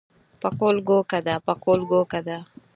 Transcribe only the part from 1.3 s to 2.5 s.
پکول ګو کده.